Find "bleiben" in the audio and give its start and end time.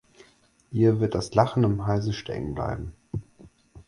2.55-2.93